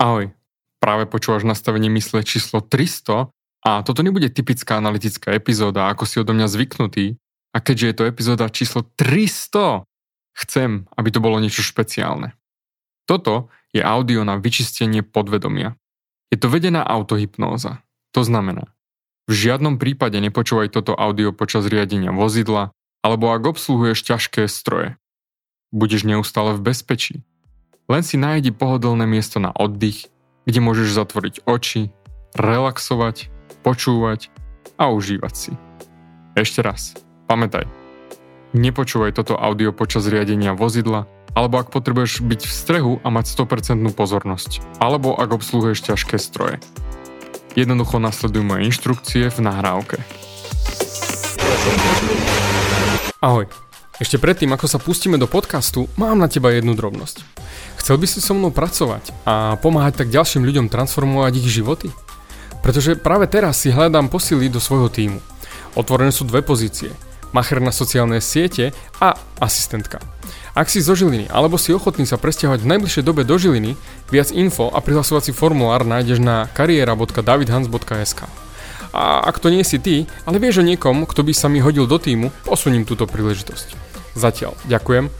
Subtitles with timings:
[0.00, 0.32] Ahoj,
[0.80, 3.28] práve počúvaš nastavenie mysle číslo 300
[3.60, 7.20] a toto nebude typická analytická epizóda, ako si odo mňa zvyknutý.
[7.52, 9.84] A keďže je to epizóda číslo 300,
[10.40, 12.32] chcem, aby to bolo niečo špeciálne.
[13.04, 15.76] Toto je audio na vyčistenie podvedomia.
[16.32, 17.84] Je to vedená autohypnóza.
[18.16, 18.72] To znamená,
[19.28, 22.72] v žiadnom prípade nepočúvaj toto audio počas riadenia vozidla
[23.04, 24.96] alebo ak obsluhuješ ťažké stroje.
[25.76, 27.20] Budeš neustále v bezpečí
[27.90, 30.06] len si nájdi pohodlné miesto na oddych,
[30.46, 31.90] kde môžeš zatvoriť oči,
[32.38, 33.26] relaxovať,
[33.66, 34.30] počúvať
[34.78, 35.52] a užívať si.
[36.38, 36.94] Ešte raz,
[37.26, 37.66] pamätaj,
[38.54, 43.82] nepočúvaj toto audio počas riadenia vozidla, alebo ak potrebuješ byť v strehu a mať 100%
[43.90, 46.62] pozornosť, alebo ak obsluhuješ ťažké stroje.
[47.58, 49.98] Jednoducho nasleduj moje inštrukcie v nahrávke.
[53.18, 53.50] Ahoj,
[53.98, 57.39] ešte predtým, ako sa pustíme do podcastu, mám na teba jednu drobnosť.
[57.80, 61.88] Chcel by si so mnou pracovať a pomáhať tak ďalším ľuďom transformovať ich životy?
[62.60, 65.24] Pretože práve teraz si hľadám posily do svojho týmu.
[65.72, 66.92] Otvorené sú dve pozície.
[67.32, 69.96] Macher na sociálne siete a asistentka.
[70.52, 73.80] Ak si zo Žiliny alebo si ochotný sa presťahovať v najbližšej dobe do Žiliny,
[74.12, 78.28] viac info a prihlasovací formulár nájdeš na kariera.davidhans.sk.
[78.90, 81.86] A ak to nie si ty, ale vieš o niekom, kto by sa mi hodil
[81.86, 83.78] do týmu, posuním túto príležitosť.
[84.18, 85.19] Zatiaľ, ďakujem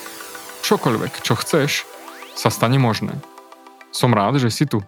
[0.61, 1.83] čokoľvek, čo chceš,
[2.37, 3.17] sa stane možné.
[3.91, 4.79] Som rád, že si tu.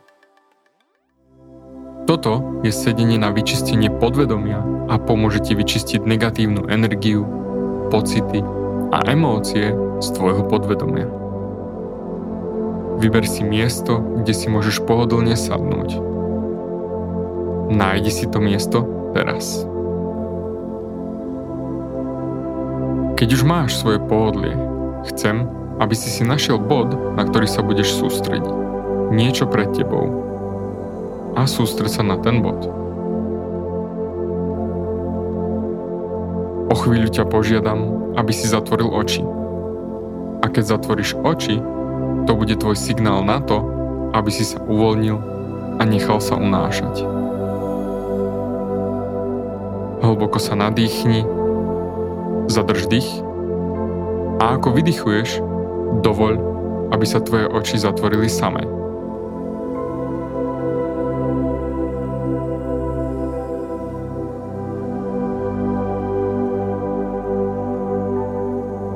[2.03, 4.59] Toto je sedenie na vyčistenie podvedomia
[4.91, 7.23] a pomôže ti vyčistiť negatívnu energiu,
[7.87, 8.43] pocity
[8.91, 9.71] a emócie
[10.03, 11.07] z tvojho podvedomia.
[12.99, 15.97] Vyber si miesto, kde si môžeš pohodlne sadnúť.
[17.73, 18.85] Nájdi si to miesto
[19.15, 19.65] teraz.
[23.15, 24.53] Keď už máš svoje pohodlie,
[25.07, 25.47] chcem,
[25.81, 28.53] aby si si našiel bod, na ktorý sa budeš sústrediť.
[29.13, 30.09] Niečo pred tebou.
[31.33, 32.69] A sústred sa na ten bod.
[36.69, 39.21] O chvíľu ťa požiadam, aby si zatvoril oči.
[40.41, 41.61] A keď zatvoríš oči,
[42.25, 43.61] to bude tvoj signál na to,
[44.13, 45.17] aby si sa uvoľnil
[45.77, 47.05] a nechal sa unášať.
[50.03, 51.23] Hlboko sa nadýchni,
[52.51, 53.09] zadrž dých
[54.43, 55.52] a ako vydychuješ,
[56.01, 56.35] Dovoľ,
[56.95, 58.65] aby sa tvoje oči zatvorili samé.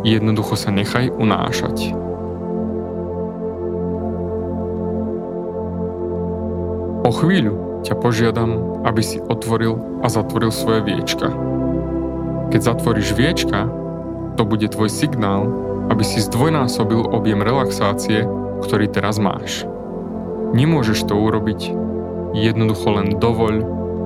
[0.08, 1.91] Jednoducho sa nechaj unášať.
[7.03, 11.31] O chvíľu ťa požiadam, aby si otvoril a zatvoril svoje viečka.
[12.52, 13.68] Keď zatvoríš viečka,
[14.40, 15.47] to bude tvoj signál,
[15.88, 18.28] aby si zdvojnásobil objem relaxácie,
[18.64, 19.64] ktorý teraz máš.
[20.52, 21.72] Nemôžeš to urobiť,
[22.36, 23.56] jednoducho len dovoľ,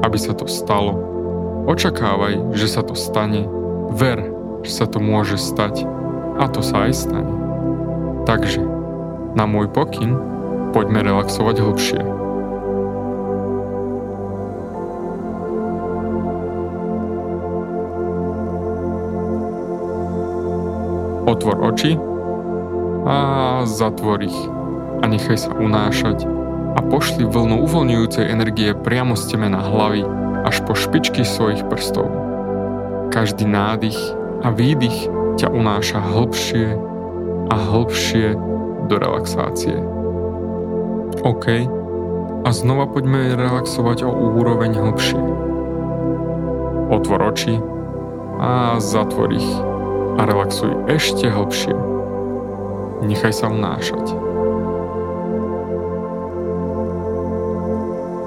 [0.06, 0.98] aby sa to stalo.
[1.70, 3.46] Očakávaj, že sa to stane,
[3.94, 4.34] ver,
[4.66, 5.86] že sa to môže stať
[6.42, 7.34] a to sa aj stane.
[8.26, 8.62] Takže,
[9.38, 10.18] na môj pokyn,
[10.74, 12.21] poďme relaxovať hlbšie.
[21.30, 21.98] Otvor oči
[23.06, 23.18] a
[23.66, 24.40] zatvor ich
[25.02, 26.26] a nechaj sa unášať
[26.78, 30.06] a pošli vlnu uvoľňujúcej energie priamo z temena hlavy
[30.46, 32.10] až po špičky svojich prstov.
[33.12, 33.98] Každý nádych
[34.42, 36.74] a výdych ťa unáša hlbšie
[37.52, 38.34] a hlbšie
[38.88, 39.78] do relaxácie.
[41.22, 41.46] OK,
[42.42, 45.22] a znova poďme relaxovať o úroveň hlbšie.
[46.90, 47.62] Otvor oči
[48.42, 49.71] a zatvor ich
[50.18, 51.76] a relaxuj ešte hlbšie.
[53.06, 54.06] Nechaj sa unášať.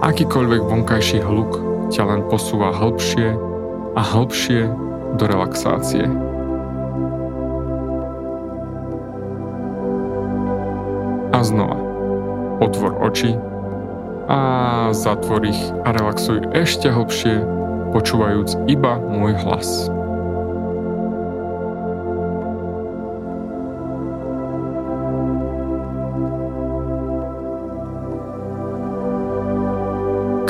[0.04, 3.32] Akýkoľvek vonkajší hluk ťa len posúva hlbšie
[3.96, 4.68] a hlbšie
[5.16, 6.04] do relaxácie.
[11.32, 11.78] A znova.
[12.60, 13.32] Otvor oči
[14.28, 14.40] a
[14.92, 17.44] zatvor ich a relaxuj ešte hlbšie,
[17.92, 19.88] počúvajúc iba môj hlas.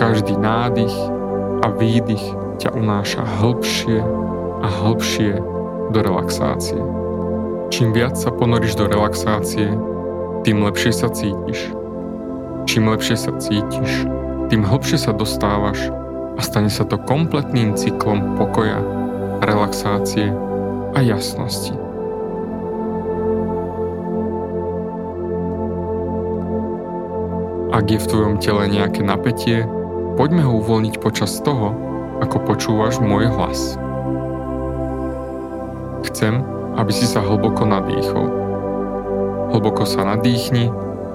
[0.04, 0.92] Každý nádych
[1.64, 2.20] a výdych
[2.60, 4.04] ťa unáša hlbšie
[4.60, 5.40] a hlbšie
[5.96, 6.76] do relaxácie.
[7.72, 9.72] Čím viac sa ponoríš do relaxácie,
[10.44, 11.72] tým lepšie sa cítiš.
[12.68, 14.04] Čím lepšie sa cítiš,
[14.52, 15.88] tým hlbšie sa dostávaš
[16.36, 18.84] a stane sa to kompletným cyklom pokoja,
[19.40, 20.28] relaxácie
[20.92, 21.72] a jasnosti.
[27.72, 29.64] Ak je v tvojom tele nejaké napätie,
[30.14, 31.74] poďme ho uvoľniť počas toho,
[32.22, 33.74] ako počúvaš môj hlas.
[36.10, 36.40] Chcem,
[36.78, 38.44] aby si sa hlboko nadýchol
[39.54, 40.66] Hlboko sa nadýchni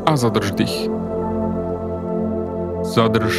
[0.07, 0.87] a zadrž dých.
[2.87, 3.35] Zadrž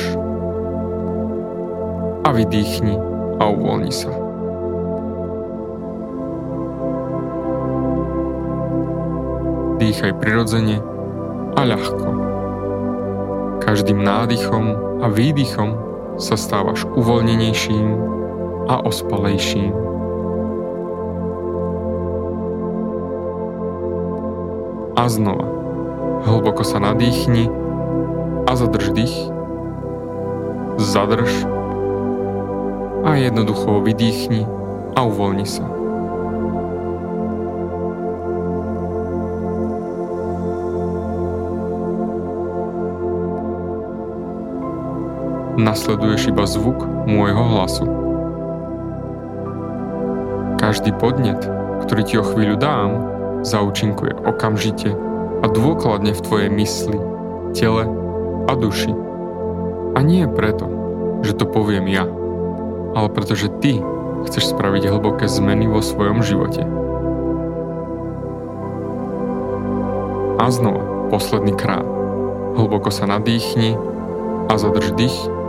[2.20, 3.00] a vydýchni
[3.40, 4.12] a uvoľni sa.
[9.80, 10.84] Dýchaj prirodzene
[11.56, 12.08] a ľahko.
[13.64, 15.70] Každým nádychom a výdychom
[16.20, 17.88] sa stávaš uvoľnenejším
[18.68, 19.90] a ospalejším.
[25.00, 25.48] a znova.
[26.28, 27.48] Hlboko sa nadýchni
[28.44, 29.16] a zadrž dých.
[30.76, 31.32] Zadrž
[33.00, 34.44] a jednoducho vydýchni
[34.92, 35.79] a uvoľni sa.
[45.60, 47.84] Nasleduješ iba zvuk môjho hlasu.
[50.56, 51.36] Každý podnet,
[51.84, 52.90] ktorý ti o chvíľu dám,
[53.44, 54.96] zaučinkuje okamžite
[55.44, 56.96] a dôkladne v tvojej mysli,
[57.52, 57.84] tele
[58.48, 58.88] a duši.
[59.92, 60.64] A nie preto,
[61.20, 62.08] že to poviem ja,
[62.96, 63.84] ale pretože ty
[64.24, 66.64] chceš spraviť hlboké zmeny vo svojom živote.
[70.40, 71.84] A znova, posledný krát.
[72.56, 73.76] Hlboko sa nadýchni
[74.48, 75.39] a zadrž dých.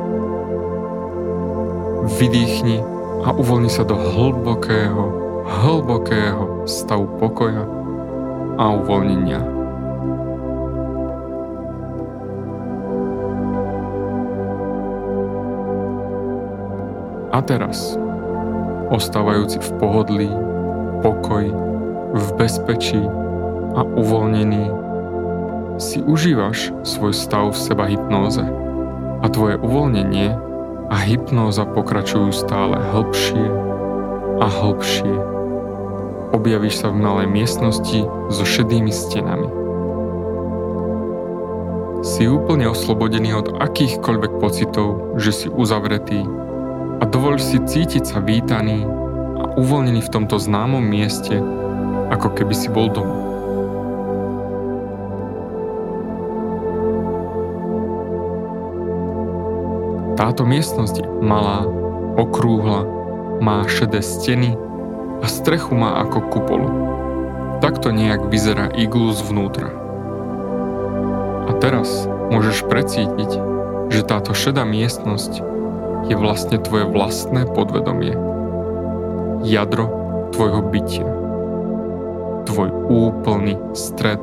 [2.02, 2.82] Vydýchni
[3.22, 5.04] a uvoľni sa do hlbokého,
[5.46, 7.62] hlbokého stavu pokoja
[8.58, 9.42] a uvoľnenia.
[17.32, 17.96] A teraz,
[18.92, 20.30] ostávajúci v pohodlí,
[21.00, 21.48] pokoj,
[22.12, 23.00] v bezpečí
[23.78, 24.68] a uvoľnený,
[25.80, 28.44] si užívaš svoj stav v seba hypnóze
[29.22, 30.51] a tvoje uvoľnenie
[30.92, 33.48] a hypnóza pokračujú stále hlbšie
[34.44, 35.32] a hlbšie
[36.32, 39.52] Objavíš sa v malej miestnosti so šedými stenami.
[42.02, 46.24] Si úplne oslobodený od akýchkoľvek pocitov, že si uzavretý
[46.98, 48.88] a dovol si cítiť sa vítaný
[49.38, 51.36] a uvoľnený v tomto známom mieste,
[52.16, 53.21] ako keby si bol doma.
[60.22, 61.66] Táto miestnosť malá,
[62.14, 62.86] okrúhla,
[63.42, 64.54] má šedé steny
[65.18, 66.70] a strechu má ako kupolu.
[67.58, 69.74] Takto nejak vyzerá iglu zvnútra.
[71.50, 73.32] A teraz môžeš precítiť,
[73.90, 75.42] že táto šedá miestnosť
[76.06, 78.14] je vlastne tvoje vlastné podvedomie.
[79.42, 79.90] Jadro
[80.38, 81.10] tvojho bytia.
[82.46, 84.22] Tvoj úplný stred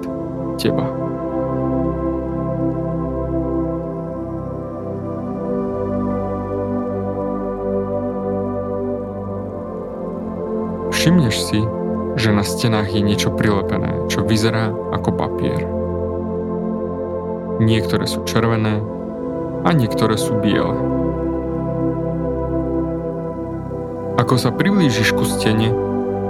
[0.63, 1.08] teba.
[11.09, 11.65] Všimneš si,
[12.21, 15.65] že na stenách je niečo prilepené, čo vyzerá ako papier.
[17.65, 18.85] Niektoré sú červené
[19.65, 20.77] a niektoré sú biele.
[24.21, 25.73] Ako sa priblížiš ku stene,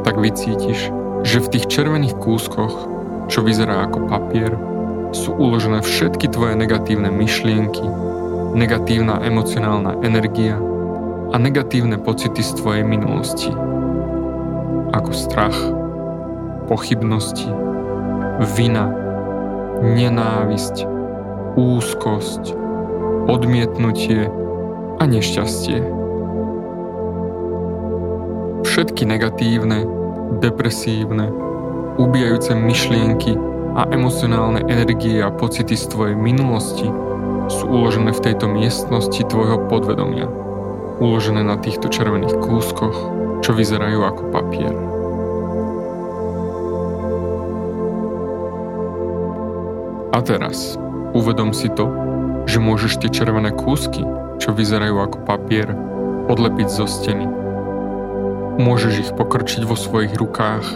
[0.06, 0.94] tak vycítiš,
[1.26, 2.86] že v tých červených kúskoch,
[3.26, 4.54] čo vyzerá ako papier,
[5.10, 7.82] sú uložené všetky tvoje negatívne myšlienky,
[8.54, 10.54] negatívna emocionálna energia
[11.34, 13.50] a negatívne pocity z tvojej minulosti
[14.92, 15.58] ako strach,
[16.68, 17.48] pochybnosti,
[18.56, 18.88] vina,
[19.82, 20.86] nenávisť,
[21.58, 22.54] úzkosť,
[23.28, 24.30] odmietnutie
[24.98, 25.78] a nešťastie.
[28.64, 29.84] Všetky negatívne,
[30.38, 31.30] depresívne,
[31.98, 33.34] ubijajúce myšlienky
[33.74, 36.86] a emocionálne energie a pocity z tvojej minulosti
[37.48, 40.28] sú uložené v tejto miestnosti tvojho podvedomia.
[40.98, 42.96] Uložené na týchto červených kúskoch,
[43.42, 44.74] čo vyzerajú ako papier.
[50.14, 50.74] A teraz
[51.14, 51.86] uvedom si to,
[52.50, 54.02] že môžeš tie červené kúsky,
[54.42, 55.70] čo vyzerajú ako papier,
[56.26, 57.22] odlepiť zo steny.
[58.58, 60.66] Môžeš ich pokrčiť vo svojich rukách,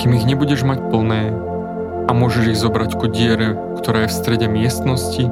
[0.00, 1.36] kým ich nebudeš mať plné
[2.08, 5.28] a môžeš ich zobrať ku diere, ktorá je v strede miestnosti,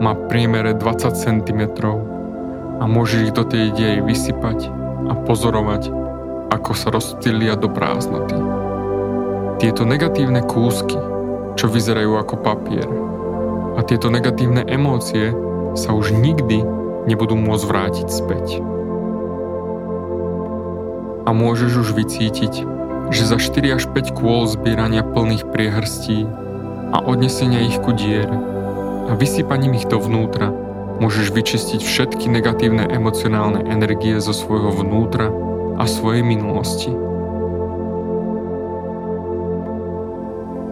[0.00, 1.62] má priemere 20 cm
[2.78, 4.77] a môžeš ich do tej diery vysypať
[5.08, 5.90] a pozorovať,
[6.52, 8.36] ako sa rozptýlia do prázdnoty.
[9.58, 10.96] Tieto negatívne kúsky,
[11.58, 12.88] čo vyzerajú ako papier,
[13.78, 15.30] a tieto negatívne emócie
[15.78, 16.66] sa už nikdy
[17.06, 18.58] nebudú môcť vrátiť späť.
[21.24, 22.54] A môžeš už vycítiť,
[23.14, 26.26] že za 4 až 5 kôl zbierania plných priehrstí
[26.92, 28.34] a odnesenia ich ku diere
[29.08, 30.67] a vysypaním ich dovnútra
[30.98, 35.30] môžeš vyčistiť všetky negatívne emocionálne energie zo svojho vnútra
[35.78, 36.90] a svojej minulosti.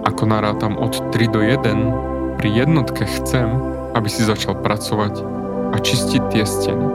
[0.06, 3.49] Ako narátam od 3 do 1, pri jednotke chcem,
[3.95, 5.25] aby si začal pracovať
[5.73, 6.87] a čistiť tie steny.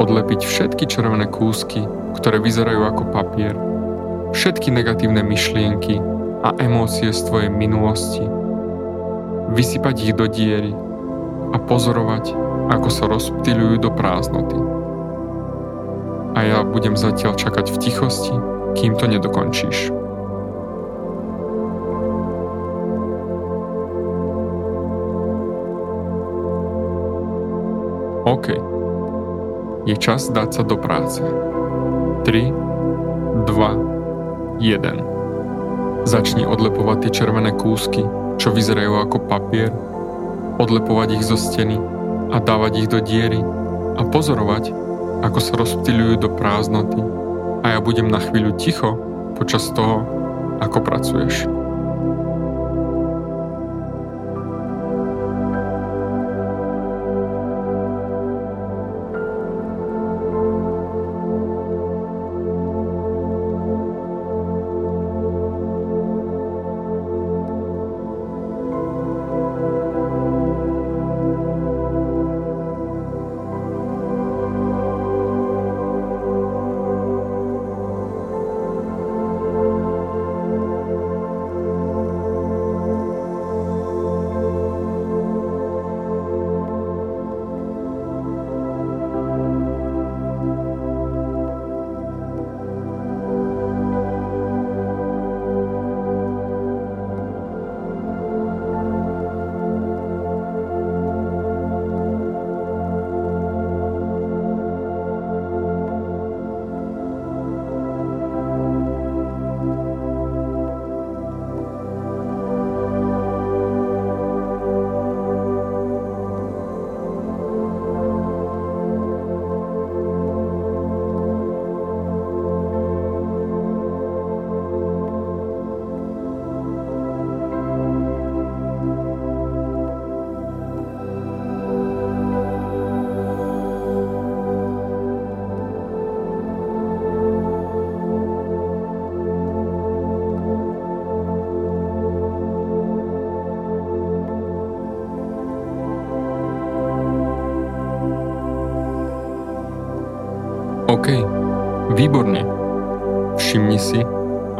[0.00, 1.84] Odlepiť všetky červené kúsky,
[2.16, 3.56] ktoré vyzerajú ako papier
[4.30, 5.98] všetky negatívne myšlienky
[6.46, 8.24] a emócie z tvojej minulosti,
[9.52, 10.72] vysypať ich do diery
[11.50, 12.34] a pozorovať,
[12.70, 14.58] ako sa rozptýľujú do prázdnoty.
[16.38, 18.34] A ja budem zatiaľ čakať v tichosti,
[18.78, 19.90] kým to nedokončíš.
[28.30, 28.46] OK.
[29.90, 31.18] Je čas dať sa do práce.
[32.22, 32.54] 3,
[33.42, 36.06] 2, 1.
[36.06, 38.06] Začni odlepovať tie červené kúsky,
[38.38, 39.74] čo vyzerajú ako papier,
[40.58, 41.76] odlepovať ich zo steny
[42.32, 43.44] a dávať ich do diery
[43.98, 44.72] a pozorovať,
[45.20, 47.00] ako sa rozptýľujú do prázdnoty
[47.60, 48.96] a ja budem na chvíľu ticho
[49.36, 50.02] počas toho,
[50.64, 51.59] ako pracuješ.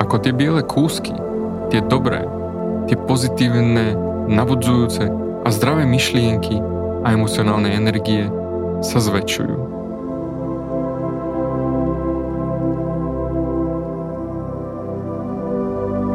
[0.00, 1.12] Ako tie biele kúsky,
[1.68, 2.24] tie dobré,
[2.88, 3.92] tie pozitívne,
[4.32, 5.04] navodzujúce
[5.44, 6.56] a zdravé myšlienky
[7.04, 8.32] a emocionálne energie
[8.80, 9.56] sa zväčšujú.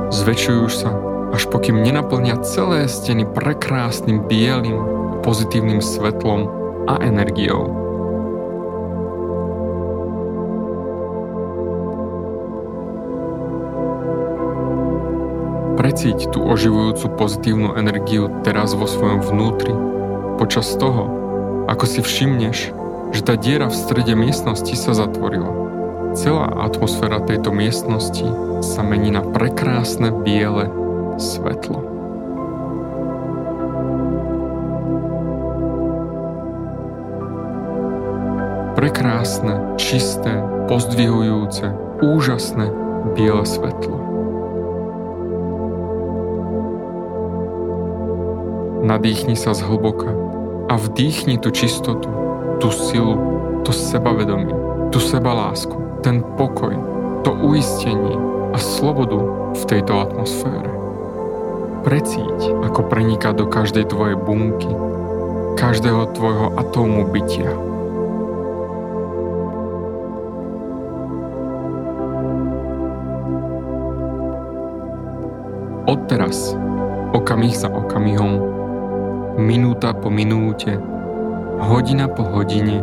[0.10, 0.90] Zväčšujú sa,
[1.36, 4.82] až pokým nenaplnia celé steny prekrásnym bielým,
[5.22, 6.50] pozitívnym svetlom
[6.90, 7.85] a energiou.
[15.86, 19.70] Precíť tú oživujúcu pozitívnu energiu teraz vo svojom vnútri,
[20.42, 21.06] počas toho,
[21.70, 22.74] ako si všimneš,
[23.14, 25.46] že tá diera v strede miestnosti sa zatvorila.
[26.18, 28.26] Celá atmosféra tejto miestnosti
[28.66, 30.74] sa mení na prekrásne biele
[31.22, 31.86] svetlo.
[38.74, 42.74] Prekrásne, čisté, pozdvihujúce, úžasné
[43.14, 44.05] biele svetlo.
[48.86, 50.14] Nadýchni sa zhlboka
[50.70, 52.06] a vdýchni tú čistotu,
[52.62, 53.18] tú silu,
[53.66, 54.54] to sebavedomie,
[54.94, 55.74] tú sebalásku,
[56.06, 56.78] ten pokoj,
[57.26, 58.14] to uistenie
[58.54, 59.18] a slobodu
[59.58, 60.70] v tejto atmosfére.
[61.82, 64.70] Precíť, ako preniká do každej tvojej bunky,
[65.58, 67.58] každého tvojho atómu bytia.
[75.90, 76.54] Odteraz,
[77.18, 78.65] okamih za okamihom,
[79.36, 80.80] minúta po minúte,
[81.60, 82.80] hodina po hodine,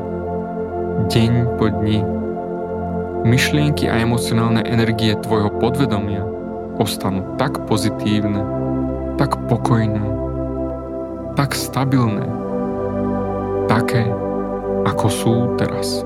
[1.09, 2.05] deň po dni,
[3.25, 6.21] myšlienky a emocionálne energie tvojho podvedomia
[6.77, 8.45] ostanú tak pozitívne,
[9.17, 10.05] tak pokojné,
[11.41, 12.29] tak stabilné,
[13.73, 14.05] také,
[14.85, 16.05] ako sú teraz.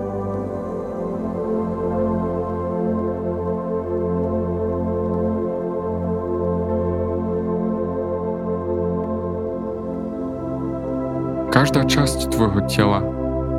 [11.66, 13.02] Každá časť tvojho tela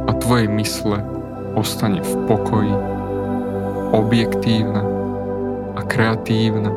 [0.07, 1.03] a tvojej mysle
[1.59, 2.71] ostane v pokoji,
[3.91, 4.79] objektívna
[5.75, 6.71] a kreatívna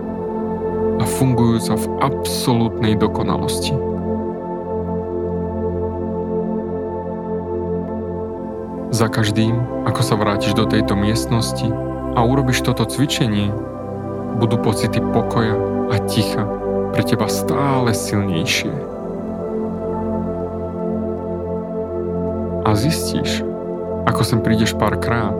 [0.99, 3.79] a fungujúca v absolútnej dokonalosti.
[8.91, 9.55] Za každým,
[9.87, 11.71] ako sa vrátiš do tejto miestnosti
[12.19, 13.55] a urobíš toto cvičenie,
[14.43, 15.55] budú pocity pokoja
[15.95, 16.43] a ticha
[16.91, 18.90] pre teba stále silnejšie.
[22.65, 23.45] A zistíš,
[24.05, 25.37] ako sem prídeš párkrát,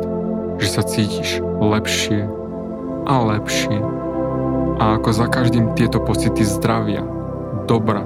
[0.61, 2.29] že sa cítiš lepšie
[3.09, 3.81] a lepšie
[4.81, 7.05] a ako za každým tieto pocity zdravia,
[7.69, 8.01] dobra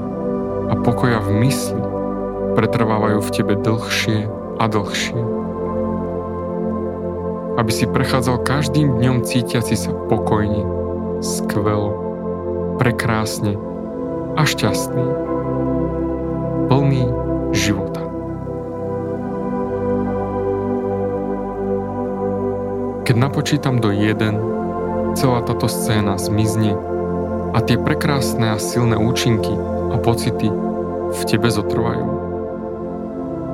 [0.70, 1.82] a pokoja v mysli
[2.54, 5.20] pretrvávajú v tebe dlhšie a dlhšie.
[7.54, 10.66] Aby si prechádzal každým dňom cítiaci sa pokojne,
[11.22, 11.94] skvelo,
[12.78, 13.54] prekrásne
[14.34, 15.33] a šťastný,
[23.04, 24.40] Keď napočítam do jeden,
[25.12, 26.72] celá táto scéna zmizne
[27.52, 29.52] a tie prekrásne a silné účinky
[29.92, 30.48] a pocity
[31.12, 32.00] v tebe zotrvajú.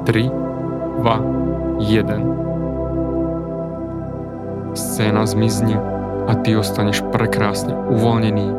[0.07, 4.79] 3, 2, 1.
[4.79, 5.83] Scéna zmizne
[6.31, 8.55] a ty ostaneš prekrásne uvoľnený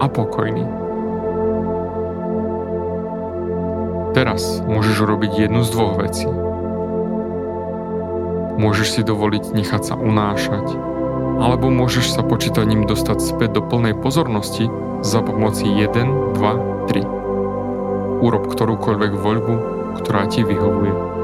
[0.00, 0.64] a pokojný.
[4.16, 6.51] Teraz môžeš urobiť jednu z dvoch vecí
[8.60, 10.76] Môžeš si dovoliť nechať sa unášať,
[11.40, 14.68] alebo môžeš sa počítaním dostať späť do plnej pozornosti
[15.00, 18.22] za pomoci 1, 2, 3.
[18.22, 19.54] Urob ktorúkoľvek voľbu,
[19.98, 21.21] ktorá ti vyhovuje.